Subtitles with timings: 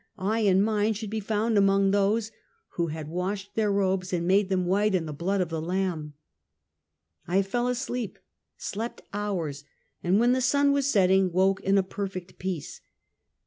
[0.17, 2.31] 37 I and mine should be found among those"
[2.77, 6.15] who had washed their robes, and made them white in the blood of the Lamb,"
[7.27, 8.17] I fell asleep—
[8.71, 9.63] slept honrs—
[10.03, 12.81] and when the sun was setting, woke in perfect peace.